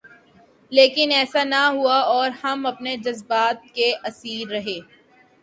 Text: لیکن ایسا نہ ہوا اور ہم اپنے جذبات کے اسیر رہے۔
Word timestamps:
لیکن 0.71 1.11
ایسا 1.11 1.43
نہ 1.43 1.61
ہوا 1.73 1.97
اور 2.13 2.29
ہم 2.43 2.65
اپنے 2.65 2.95
جذبات 2.97 3.57
کے 3.75 3.93
اسیر 4.03 4.47
رہے۔ 4.47 4.79